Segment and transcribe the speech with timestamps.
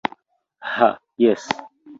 [0.75, 0.89] Ha
[1.27, 1.47] jes!